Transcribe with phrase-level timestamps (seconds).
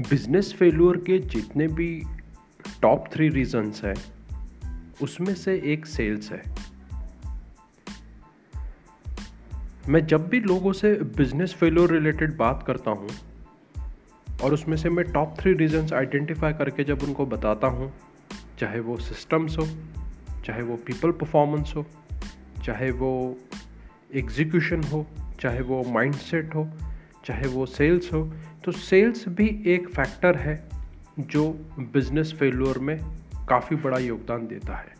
[0.00, 2.02] Business failure के जितने भी
[2.82, 3.94] टॉप थ्री रीजंस हैं,
[5.02, 6.42] उसमें से एक सेल्स है।
[9.88, 13.08] मैं जब भी लोगों से बिज़नेस फेल्योर रिलेटेड बात करता हूँ,
[14.42, 17.92] और उसमें से मैं टॉप थ्री रीजंस आइडेंटिफाई करके जब उनको बताता हूँ,
[18.58, 19.66] चाहे वो सिस्टम्स हो,
[20.46, 21.86] चाहे वो पीपल परफॉर्मेंस हो,
[22.64, 23.38] चाहे वो
[24.14, 25.06] एग्जीक्यूशन हो,
[25.40, 26.68] चाहे वो माइंडसेट हो
[27.26, 28.22] चाहे वो सेल्स हो
[28.64, 30.68] तो सेल्स भी एक फैक्टर है
[31.18, 32.98] जो बिज़नेस फेल्योर में
[33.48, 34.94] काफ़ी बड़ा योगदान देता है।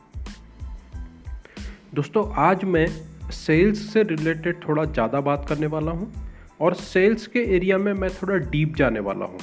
[1.95, 2.87] दोस्तों, आज मैं
[3.31, 6.13] सेल्स से रिलेटेड थोड़ा ज़्यादा बात करने वाला हूँ
[6.61, 9.41] और सेल्स के एरिया में मैं थोड़ा डीप जाने वाला हूँ।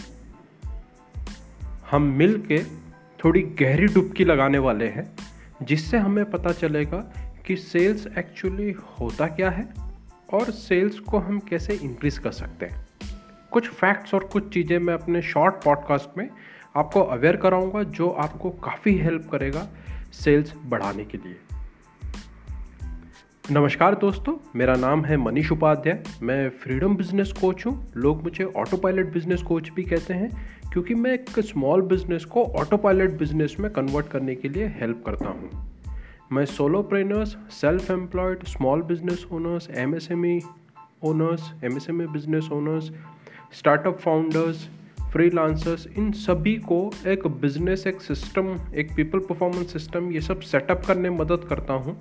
[1.92, 2.64] हम मिल के
[3.20, 5.06] थोड़ी गहरी डुबकी लगाने वाले हैं,
[5.62, 6.98] जिससे हमें पता चलेगा
[7.45, 9.92] कि सेल्स एक्चुअली होता क्या है
[10.34, 12.88] और सेल्स को हम कैसे इंक्रीज कर सकते हैं?
[13.52, 16.30] कुछ फैक्ट्स और कुछ चीज़ें मैं अपने शॉर्ट पॉडकास्ट में
[16.76, 19.67] आपको अवेयर कराऊँगा जो आपको काफ़ी हेल्प करेगा
[20.14, 21.36] सेल्स बढ़ाने के लिए।
[23.52, 28.78] नमस्कार दोस्तों, मेरा नाम है मनीष उपाध्याय। मैं फ्रीडम बिज़नेस कोच हूँ। लोग मुझे ऑटो
[28.78, 30.30] पायलट बिज़नेस कोच भी कहते हैं,
[30.72, 35.04] क्योंकि मैं एक स्मॉल बिज़नेस को ऑटो पायलट बिज़नेस में कन्वर्ट करने के लिए हेल्प
[35.06, 35.73] करता हूँ।
[36.34, 36.45] मैं
[36.81, 40.39] solopreneurs self employed small business owners M S M E
[41.06, 42.89] owners M S M E business owners
[43.58, 44.64] startup founders
[45.11, 50.81] freelancers इन सभी को एक बिज़नेस एक सिस्टम एक पीपल परफॉर्मेंस सिस्टम ये सब सेटअप
[50.88, 51.98] करने में मदद करता हूँ।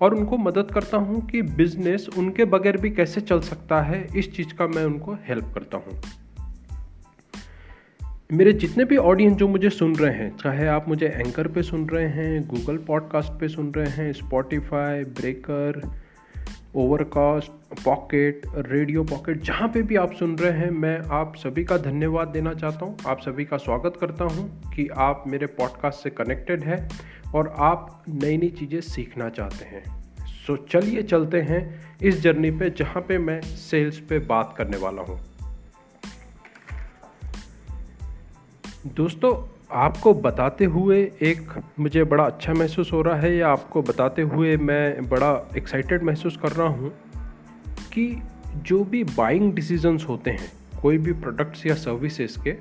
[0.00, 4.32] और उनको मदद करता हूँ कि बिज़नेस उनके बगैर भी कैसे चल सकता है, इस
[4.36, 6.00] चीज़ का मैं उनको हेल्प करता हूँ।
[8.32, 11.88] मेरे जितने भी ऑडियंस जो मुझे सुन रहे हैं, चाहे आप मुझे एंकर पे सुन
[11.88, 15.90] रहे हैं गूगल पॉडकास्ट पे सुन रहे हैं Spotify Breaker
[16.74, 17.50] Overcast
[17.84, 22.28] pocket radio pocket जहाँ पे भी आप सुन रहे हैं, मैं आप सभी का धन्यवाद
[22.28, 26.64] देना चाहता हूँ। आप सभी का स्वागत करता हूँ कि आप मेरे पॉडकास्ट से कनेक्टेड
[26.64, 26.88] है
[27.34, 29.82] और आप नई नई चीज़ें सीखना चाहते हैं।
[30.26, 35.02] सो चलिए चलते हैं इस जर्नी पे जहाँ पे मैं सेल्स पे बात करने वाला
[35.02, 35.20] हूँ।
[38.86, 44.22] दोस्तों, आपको बताते हुए एक मुझे बड़ा अच्छा महसूस हो रहा है या आपको बताते
[44.22, 46.92] हुए मैं बड़ा एक्साइटेड महसूस कर रहा हूँ
[47.92, 48.22] कि
[48.56, 50.52] जो भी बाइंग डिसीजंस होते हैं,
[50.82, 52.56] कोई भी प्रोडक्ट्स या सर्विसेज़ के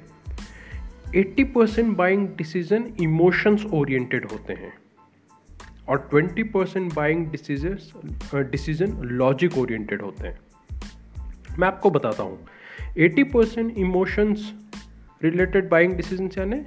[1.24, 4.74] 80 percent buying decision emotions oriented होते हैं
[5.88, 7.78] और 20 percent buying decision
[8.36, 10.40] decision logic oriented होते हैं।
[11.60, 12.48] मैं आपको बताता हूँ
[12.98, 14.54] 80 percent emotions
[15.24, 16.62] related buying decision यानी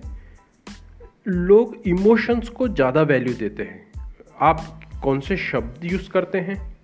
[1.28, 3.92] लोग इमोशंस को ज़्यादा वैल्यू देते हैं।
[4.40, 6.76] आप कौन से शब्द यूज़ करते हैं?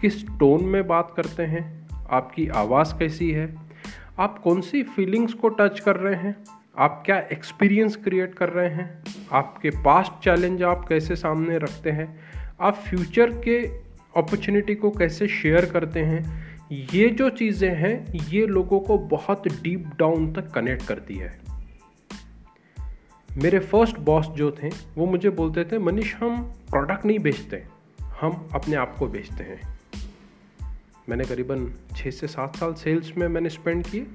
[0.00, 1.88] किस टोन में बात करते हैं?
[2.10, 3.54] आपकी आवाज़ कैसी है?
[4.18, 6.36] आप कौन सी फीलिंग्स को टच कर रहे हैं?
[6.78, 9.04] आप क्या एक्सपीरियंस क्रिएट कर रहे हैं?
[9.32, 12.20] आपके पास्ट चैलेंज आप कैसे सामने रखते हैं?
[12.60, 13.66] आप फ्यूचर के
[14.16, 16.45] अपॉर्चुनिटी को कैसे शेयर करते हैं?
[16.72, 21.40] ये जो चीज़ें हैं ये लोगों को बहुत डीप डाउन तक कनेक्ट करती है।
[23.36, 27.64] मेरे फ़र्स्ट बॉस जो थे वो मुझे बोलते थे मनीष हम प्रोडक्ट नहीं बेचते
[28.20, 29.60] हम अपने आप को बेचते हैं।
[31.08, 34.06] मैंने करीबन छः से सात साल सेल्स में मैंने स्पेंड किए।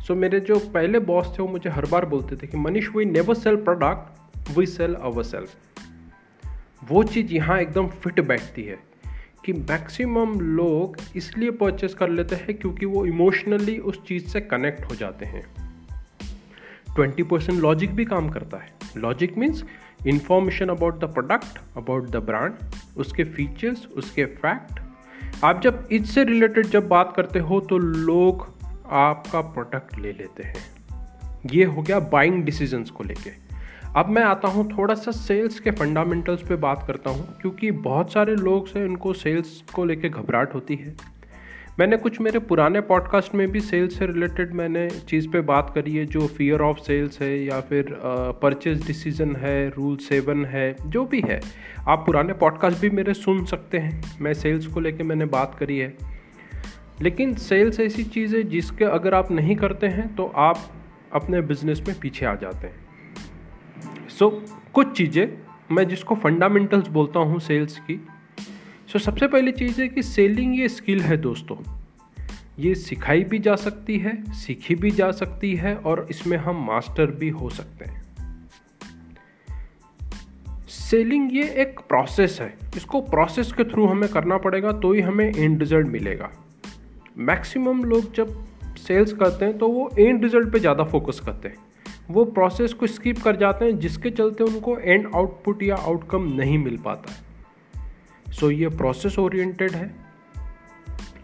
[0.00, 2.88] सो so, मेरे जो पहले बॉस थे वो मुझे हर बार बोलते थे कि Manish
[2.96, 5.56] we never sell product we sell our self
[6.84, 8.78] वो चीज़ यहाँ एकदम फिट बैठती है।
[9.46, 14.84] कि मैक्सिमम लोग इसलिए परचेस कर लेते हैं क्योंकि वो इमोशनली उस चीज़ से कनेक्ट
[14.84, 15.42] हो जाते हैं।
[16.94, 19.64] ट्वेंटी परसेंट लॉजिक भी काम करता है। Logic means
[20.06, 22.54] information about the product about the brand
[22.96, 24.80] उसके फीचर्स उसके फैक्ट
[25.44, 28.46] आप जब इससे रिलेटेड जब बात करते हो तो लोग
[28.88, 30.64] आपका प्रोडक्ट ले लेते हैं।
[31.52, 33.45] ये हो गया बाइंग डिसीजंस को लेके।
[33.96, 38.12] अब मैं आता हूँ थोड़ा सा सेल्स के फंडामेंटल्स पे बात करता हूँ, क्योंकि बहुत
[38.12, 40.94] सारे लोग से उनको सेल्स को लेके घबराहट होती है।
[41.78, 45.96] मैंने कुछ मेरे पुराने पॉडकास्ट में भी सेल्स से रिलेटेड मैंने चीज़ पे बात करी
[45.96, 47.96] है, जो फियर ऑफ़ सेल्स है या फिर
[48.42, 51.40] परचेज डिसीज़न है रूल सेवन है, जो भी है।
[51.88, 55.78] आप पुराने पॉडकास्ट भी मेरे सुन सकते हैं, मैं सेल्स को लेके मैंने बात करी
[55.78, 55.92] है।
[57.02, 60.70] लेकिन सेल्स ऐसी चीज़ है जिसके अगर आप नहीं करते हैं तो आप
[61.12, 62.84] अपने बिज़नेस में पीछे आ जाते हैं।
[64.18, 65.26] सो so, कुछ चीज़ें
[65.72, 67.98] मैं जिसको फंडामेंटल्स बोलता हूँ सेल्स की।
[68.92, 71.56] सो सबसे पहली चीज़ है कि सेलिंग ये स्किल है दोस्तों।
[72.58, 77.10] ये सिखाई भी जा सकती है सीखी भी जा सकती है और इसमें हम मास्टर
[77.10, 78.04] भी हो सकते हैं।
[80.68, 85.26] सेलिंग ये एक प्रोसेस है। इसको प्रोसेस के थ्रू हमें करना पड़ेगा तो ही हमें
[85.26, 86.30] एंड रिज़ल्ट मिलेगा।
[87.18, 88.34] मैक्सिमम लोग जब
[88.78, 91.65] सेल्स करते हैं तो वो एंड रिज़ल्ट पे ज़्यादा फोकस करते हैं।
[92.10, 96.58] वो प्रोसेस को स्किप कर जाते हैं, जिसके चलते उनको एंड आउटपुट या आउटकम नहीं
[96.58, 99.90] मिल पाता है। सो ये प्रोसेस ओरिएंटेड है।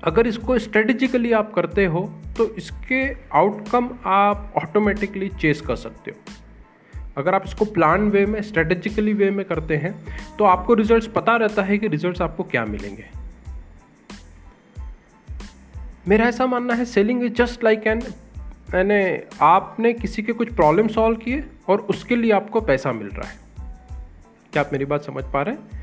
[0.05, 2.01] अगर इसको स्ट्रेटेजिकली आप करते हो
[2.37, 3.03] तो इसके
[3.39, 6.17] आउटकम आप ऑटोमेटिकली चेस कर सकते हो।
[7.17, 9.95] अगर आप इसको प्लान वे में स्ट्रेटेजिकली वे में करते हैं
[10.39, 13.05] तो आपको रिजल्ट्स पता रहता है कि रिजल्ट्स आपको क्या मिलेंगे।
[16.09, 18.01] मेरा ऐसा मानना है selling is just like an
[18.75, 23.29] मैंने, आपने किसी के कुछ प्रॉब्लम सॉल्व किए और उसके लिए आपको पैसा मिल रहा
[23.29, 23.39] है।
[24.53, 25.83] क्या आप मेरी बात समझ पा रहे हैं?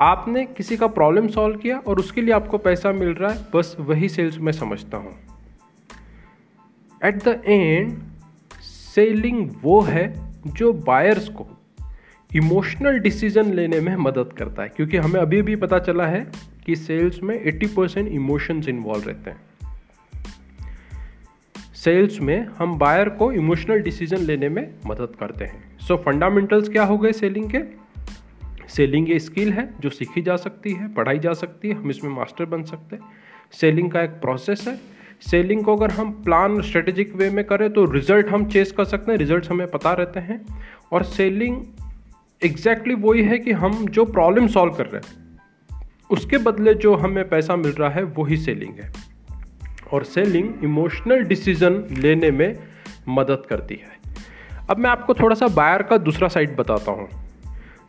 [0.00, 3.76] आपने किसी का प्रॉब्लम सॉल्व किया और उसके लिए आपको पैसा मिल रहा है, बस
[3.80, 5.12] वही सेल्स मैं समझता हूँ।
[7.04, 7.98] एट द एंड
[8.62, 11.46] सेलिंग वो है जो बायर्स को
[12.36, 16.26] इमोशनल डिसीज़न लेने में मदद करता है, क्योंकि हमें अभी भी पता चला है
[16.66, 19.45] कि सेल्स में 80 परसेंट इमोशंस इन्वॉल्व रहते हैं।
[21.86, 26.68] सेल्स में हम बायर को इमोशनल डिसीज़न लेने में मदद करते हैं। सो so, फंडामेंटल्स
[26.68, 27.58] क्या हो गए सेलिंग के?
[28.68, 32.10] सेलिंग ये स्किल है जो सीखी जा सकती है पढ़ाई जा सकती है हम इसमें
[32.10, 33.02] मास्टर बन सकते हैं।
[33.52, 34.76] सेलिंग का एक प्रोसेस है।
[35.20, 39.12] सेलिंग को अगर हम प्लान स्ट्रेटेजिक वे में करें तो रिज़ल्ट हम चेस कर सकते
[39.12, 40.44] हैं रिज़ल्ट हमें पता रहते हैं।
[40.92, 41.62] और सेलिंग
[42.42, 45.38] एग्जैक्टली exactly वही है कि हम जो प्रॉब्लम सॉल्व कर रहे हैं
[46.10, 49.15] उसके बदले जो हमें पैसा मिल रहा है वही सेलिंग है।
[49.92, 52.58] और सेलिंग इमोशनल डिसीज़न लेने में
[53.08, 54.24] मदद करती है।
[54.70, 57.08] अब मैं आपको थोड़ा सा बायर का दूसरा साइड बताता हूँ।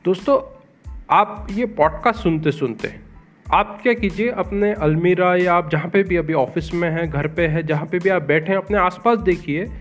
[0.05, 0.63] दोस्तों,
[1.09, 3.07] आप ये पॉडकास्ट सुनते सुनते
[3.53, 7.27] आप क्या कीजिए, अपने अलमीरा या आप जहाँ पे भी अभी ऑफ़िस में हैं, घर
[7.27, 9.71] पे है, जहाँ पे भी आप बैठे हैं, अपने आसपास देखिए।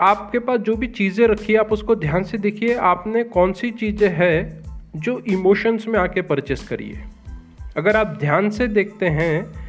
[0.00, 3.70] आपके पास जो भी चीज़ें रखी है, आप उसको ध्यान से देखिए, आपने कौन सी
[3.70, 4.62] चीज़ें हैं
[4.96, 7.04] जो इमोशंस में आके परचेस करिए
[7.76, 9.61] अगर आप ध्यान से देखते हैं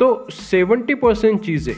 [0.00, 1.74] तो सेवेंटी परसेंट चीज़ें,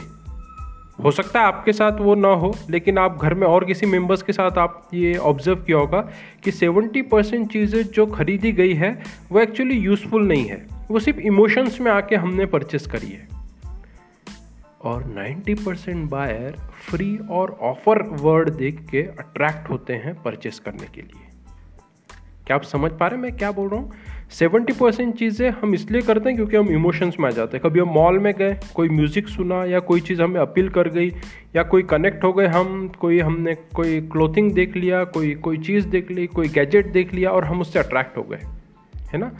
[1.03, 4.21] हो सकता है आपके साथ वो ना हो, लेकिन आप घर में और किसी मेंबर्स
[4.21, 6.01] के साथ आप ये ऑब्ज़र्व किया होगा
[6.43, 11.19] कि 70 परसेंट चीज़ें जो खरीदी गई है, वो एक्चुअली यूज़फुल नहीं है। वो सिर्फ़
[11.19, 13.27] इमोशंस में आके हमने परचेस करी है।
[14.81, 16.55] और 90 परसेंट बायर
[16.89, 21.22] फ्री और ऑफ़र वर्ड देख के अट्रैक्ट होते हैं परचेस करने के लिए।
[22.47, 23.91] क्या आप समझ पा रहे हैं मैं क्या बोल रहा हूँ?
[24.31, 27.79] सेवेंटी परसेंट चीज़ें हम इसलिए करते हैं क्योंकि हम इमोशंस में आ जाते हैं। कभी
[27.79, 31.09] हम मॉल में गए, कोई म्यूज़िक सुना या कोई चीज़ हमें अपील कर गई
[31.55, 35.87] या कोई कनेक्ट हो गए, हम, कोई हमने कोई क्लोथिंग देख लिया, कोई कोई चीज़
[35.87, 38.39] देख ली, कोई गैजेट देख लिया और हम उससे अट्रैक्ट हो गए,
[39.13, 39.31] है ना?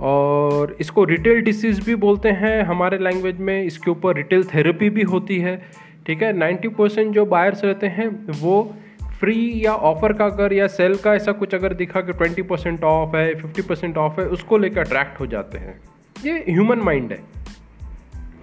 [0.00, 5.02] और इसको रिटेल डिसीज़ भी बोलते हैं, हमारे लैंग्वेज में इसके ऊपर रिटेल थेरेपी भी
[5.02, 5.62] होती है,
[6.06, 6.32] ठीक है?
[6.32, 8.74] नाइन्टी परसेंट जो बायर्स रहते हैं, वो
[9.20, 12.84] फ्री या ऑफ़र का अगर या सेल का ऐसा कुछ अगर दिखा कि ट्वेंटी परसेंट
[12.84, 15.80] ऑफ़ है फिफ्टी परसेंट ऑफ़ है उसको लेकर अट्रैक्ट हो जाते हैं।
[16.24, 17.18] ये ह्यूमन माइंड है।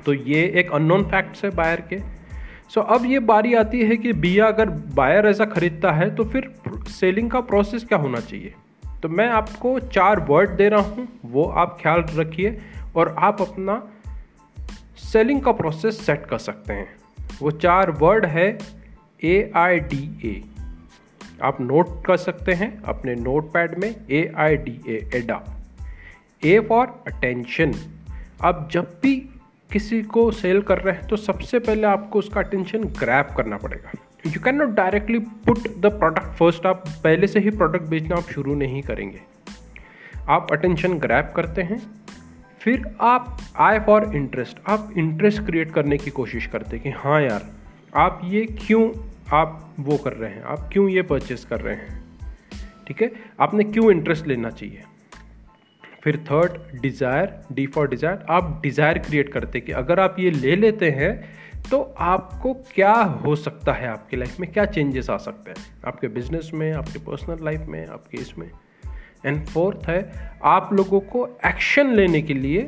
[0.05, 1.99] तो ये एक अननोन फैक्ट्स है बायर के।
[2.69, 6.23] सो so, अब ये बारी आती है कि बिया अगर बायर ऐसा खरीदता है तो
[6.23, 6.51] फिर
[6.87, 8.53] सेलिंग का प्रोसेस क्या होना चाहिए?
[9.03, 12.57] तो मैं आपको चार वर्ड दे रहा हूँ वो आप ख्याल रखिए
[12.95, 13.87] और आप अपना
[14.97, 16.95] सेलिंग का प्रोसेस सेट कर सकते हैं।
[17.41, 18.57] वो चार वर्ड है
[19.23, 20.41] ए आई डी ए
[21.43, 25.43] आप नोट कर सकते हैं अपने नोट पैड में ए आई डी ए एडा
[26.43, 27.73] ए फॉर अटेंशन
[28.43, 29.15] आप जब भी
[29.71, 33.91] किसी को सेल कर रहे हैं तो सबसे पहले आपको उसका अटेंशन ग्रैप करना पड़ेगा.
[34.27, 38.29] You can not directly put the product first आप पहले से ही प्रोडक्ट बेचना आप
[38.31, 39.21] शुरू नहीं करेंगे.
[40.29, 41.81] आप अटेंशन ग्रैप करते हैं,
[42.61, 47.21] फिर आप आई फॉर इंटरेस्ट आप इंटरेस्ट क्रिएट करने की कोशिश करते हैं कि हाँ
[47.21, 47.45] यार,
[47.95, 48.89] आप ये क्यों
[49.33, 52.03] आप वो कर रहे हैं, आप क्यों ये परचेस कर रहे हैं?
[52.87, 53.11] ठीक है?
[53.39, 54.83] आपने क्यों इंटरेस्ट लेना चाहिए?
[56.03, 60.55] फिर third desire D for desire आप डिज़ायर क्रिएट करते कि अगर आप ये ले
[60.55, 61.13] लेते हैं
[61.69, 64.51] तो आपको क्या हो सकता है आपकी लाइफ में?
[64.51, 65.65] क्या चेंजेस आ सकते हैं?
[65.85, 68.49] आपके बिज़नेस में, आपके पर्सनल लाइफ में आपके इसमें
[69.25, 72.61] एंड फोर्थ है, आप लोगों को एक्शन लेने के लिए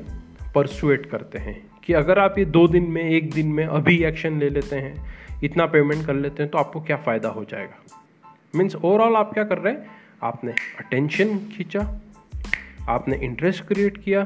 [0.56, 4.40] परसुएट करते हैं कि अगर आप ये दो दिन में, एक दिन में अभी एक्शन
[4.40, 4.96] ले लेते हैं
[5.44, 7.84] इतना पेमेंट कर लेते हैं तो आपको क्या फ़ायदा हो जाएगा?
[8.56, 9.86] मीन्स ओवरऑल आप क्या कर रहे हैं?
[10.24, 11.82] आपने अटेंशन खींचा,
[12.90, 14.26] आपने इंटरेस्ट क्रिएट किया,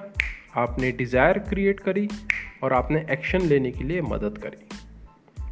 [0.55, 2.07] आपने डिज़ायर क्रिएट करी
[2.63, 4.65] और आपने एक्शन लेने के लिए मदद करी।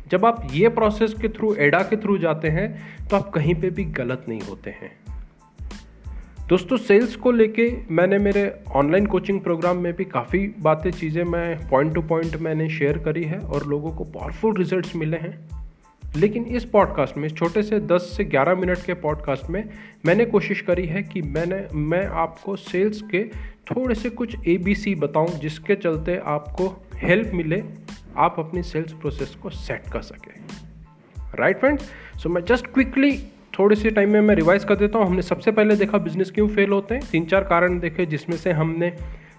[0.08, 3.70] जब आप ये प्रोसेस के थ्रू एडा के थ्रू जाते हैं तो आप कहीं पे
[3.70, 4.92] भी गलत नहीं होते हैं।
[6.50, 11.70] दोस्तों सेल्स को लेके मैंने मेरे ऑनलाइन कोचिंग प्रोग्राम में भी काफ़ी बातें, चीज़ें मैं
[11.70, 15.50] पॉइंट टू पॉइंट मैंने शेयर करी है और लोगों को पावरफुल रिजल्ट्स मिले हैं।
[16.16, 19.70] लेकिन इस पॉडकास्ट में छोटे से 10 से 11 मिनट के पॉडकास्ट में
[20.06, 23.24] मैंने कोशिश करी है कि मैंने, मैं आपको सेल्स के
[23.72, 27.64] थोड़े से कुछ ए बी सी बताऊँ, जिसके चलते आपको हेल्प मिले,
[28.18, 30.34] आप अपनी सेल्स प्रोसेस को सेट कर सकें।
[31.36, 33.24] राइट फ्रेंड्स सो मैं जस्ट क्विकली
[33.60, 36.48] थोड़े से टाइम में मैं रिवाइज कर देता हूँ। हमने सबसे पहले देखा बिज़नेस क्यों
[36.48, 37.04] फेल होते हैं?
[37.12, 38.94] तीन चार कारण देखे जिसमें से हमने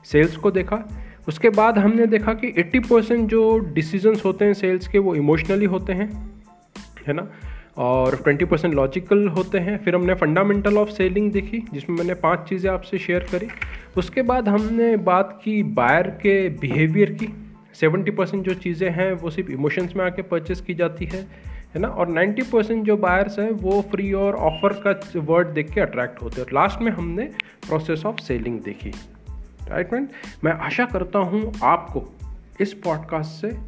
[0.04, 0.88] सेल्स को देखा।
[1.28, 5.64] उसके बाद हमने देखा कि 80 परसेंट जो डिसीजंस होते हैं सेल्स के, वो इमोशनली
[5.64, 6.32] होते हैं,
[7.06, 7.30] है ना?
[7.76, 12.48] और 20 परसेंट लॉजिकल होते हैं। फिर हमने फंडामेंटल ऑफ़ सेलिंग देखी, जिसमें मैंने पाँच
[12.48, 13.48] चीज़ें आपसे शेयर करी।
[13.96, 17.28] उसके बाद हमने बात की बायर के बिहेवियर की।
[17.74, 21.80] 70 परसेंट जो चीज़ें हैं, वो सिर्फ़ इमोशंस में आके परचेस की जाती है। है
[21.80, 21.88] ना?
[21.88, 26.22] और 90 परसेंट जो बायर्स हैं, वो फ्री और ऑफ़र का वर्ड देख के अट्रैक्ट
[26.22, 27.24] होते हैं। और लास्ट में हमने
[27.68, 28.90] प्रोसेस ऑफ़ सेलिंग देखी।
[29.68, 30.08] राइट फ्रेंड
[30.44, 32.08] मैं आशा करता हूँ आपको
[32.60, 33.58] इस पॉडकास्ट से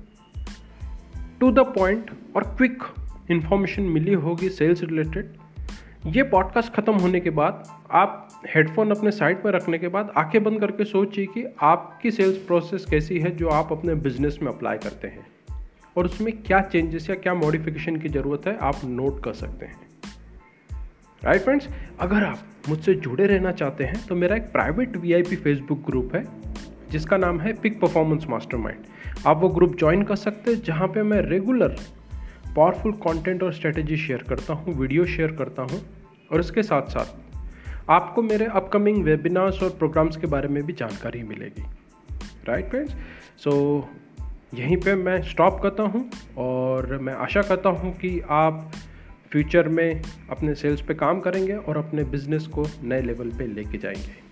[1.40, 2.82] टू द पॉइंट और क्विक
[3.30, 5.32] इन्फॉर्मेशन मिली होगी सेल्स रिलेटेड
[6.06, 10.44] ये पॉडकास्ट ख़त्म होने के बाद, आप हेडफोन अपने साइड पर रखने के बाद आँखें
[10.44, 14.78] बंद करके सोचिए कि आपकी सेल्स प्रोसेस कैसी है जो आप अपने बिज़नेस में अप्लाई
[14.78, 15.26] करते हैं।
[15.97, 19.81] और उसमें क्या चेंजेस या क्या मॉडिफिकेशन की ज़रूरत है, आप नोट कर सकते हैं।
[21.23, 21.69] राइट फ्रेंड्स
[22.01, 26.25] अगर आप मुझसे जुड़े रहना चाहते हैं तो मेरा एक प्राइवेट वीआईपी फेसबुक ग्रुप है,
[26.91, 31.03] जिसका नाम है पिक परफॉर्मेंस मास्टरमाइंड आप वो ग्रुप ज्वाइन कर सकते हैं, जहाँ पे
[31.03, 31.77] मैं रेगुलर
[32.57, 35.81] पावरफुल कंटेंट और स्ट्रेटेजी शेयर करता हूँ वीडियो शेयर करता हूँ,
[36.31, 41.23] और इसके साथ साथ आपको मेरे अपकमिंग वेबिनार्स और प्रोग्राम्स के बारे में भी जानकारी
[41.23, 41.63] मिलेगी।
[42.49, 42.93] राइट फ्रेंड्स
[43.39, 43.53] सो
[44.54, 48.73] यहीं पे मैं स्टॉप करता हूँ और मैं आशा करता हूँ कि आप
[49.30, 53.78] फ्यूचर में अपने सेल्स पे काम करेंगे और अपने बिज़नेस को नए लेवल पे लेके
[53.78, 54.23] जाएँगे।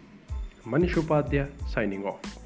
[0.68, 2.39] Manish Upadhyay signing of